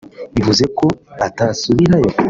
[0.33, 0.85] bivuze ko
[1.27, 2.09] atasubirayo